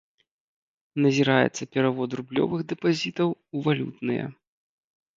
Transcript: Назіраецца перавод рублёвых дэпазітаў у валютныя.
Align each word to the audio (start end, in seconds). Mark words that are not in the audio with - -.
Назіраецца 1.07 1.69
перавод 1.77 2.09
рублёвых 2.21 2.61
дэпазітаў 2.75 3.29
у 3.57 3.65
валютныя. 3.71 4.25